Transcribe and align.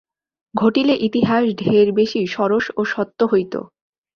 ঘটিলে 0.53 0.95
ইতিহাস 1.07 1.43
ঢের 1.61 1.87
বেশি 1.91 2.21
সরস 2.27 2.65
ও 2.77 2.81
সত্য 2.85 3.19
হইত। 3.31 3.53